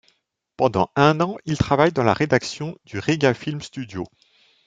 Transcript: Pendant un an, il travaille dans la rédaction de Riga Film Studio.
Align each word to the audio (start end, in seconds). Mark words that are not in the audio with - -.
Pendant 0.57 0.89
un 0.95 1.21
an, 1.21 1.37
il 1.45 1.59
travaille 1.59 1.91
dans 1.91 2.01
la 2.03 2.15
rédaction 2.15 2.75
de 2.91 2.97
Riga 2.97 3.35
Film 3.35 3.61
Studio. 3.61 4.03